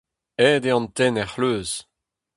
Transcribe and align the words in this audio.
Aet 0.45 0.63
eo 0.69 0.77
an 0.77 0.87
tenn 0.97 1.19
er 1.21 1.29
c'hleuz. 1.31 1.71